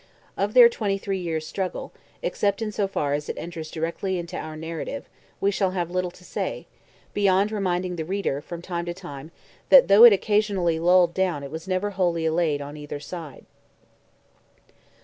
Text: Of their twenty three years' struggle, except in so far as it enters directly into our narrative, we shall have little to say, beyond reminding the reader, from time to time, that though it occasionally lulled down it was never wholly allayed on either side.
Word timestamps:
Of 0.35 0.55
their 0.55 0.67
twenty 0.67 0.97
three 0.97 1.19
years' 1.19 1.45
struggle, 1.45 1.93
except 2.23 2.63
in 2.63 2.71
so 2.71 2.87
far 2.87 3.13
as 3.13 3.29
it 3.29 3.37
enters 3.37 3.69
directly 3.69 4.17
into 4.17 4.35
our 4.35 4.55
narrative, 4.57 5.07
we 5.39 5.51
shall 5.51 5.69
have 5.77 5.91
little 5.91 6.09
to 6.09 6.23
say, 6.23 6.65
beyond 7.13 7.51
reminding 7.51 7.97
the 7.97 8.03
reader, 8.03 8.41
from 8.41 8.63
time 8.63 8.85
to 8.85 8.95
time, 8.95 9.29
that 9.69 9.89
though 9.89 10.03
it 10.03 10.11
occasionally 10.11 10.79
lulled 10.79 11.13
down 11.13 11.43
it 11.43 11.51
was 11.51 11.67
never 11.67 11.91
wholly 11.91 12.25
allayed 12.25 12.61
on 12.63 12.77
either 12.77 12.99
side. 12.99 13.45